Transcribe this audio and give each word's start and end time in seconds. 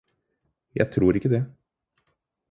Jeg 0.75 0.91
tror 0.95 1.11
ikke 1.13 1.29
det. 1.29 1.45